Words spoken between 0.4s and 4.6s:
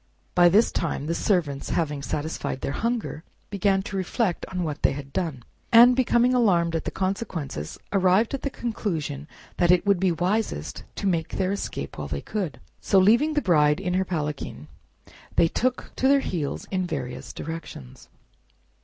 this time the servants, having satisfied their hunger, began to reflect